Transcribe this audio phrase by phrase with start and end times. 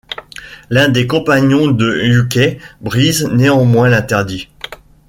[0.71, 4.47] L'un des compagnons de Yûkei brise néanmoins l'interdit.